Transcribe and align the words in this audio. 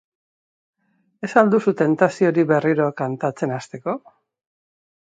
Ez 1.27 1.29
al 1.41 1.51
duzu 1.55 1.75
tentaziorik 1.83 2.51
berriro 2.55 2.91
kantatzen 3.05 3.57
hasteko? 3.59 3.99